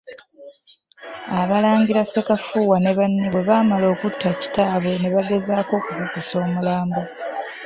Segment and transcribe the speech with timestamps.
[1.41, 7.01] Abalangira Ssekafuuwa ne banne bwe baamala okutta kitaabwe, ne bagezaako okukukusa omulambo.